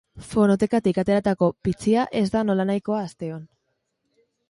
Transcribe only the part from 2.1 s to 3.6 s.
ez da nolanahikoa asteon.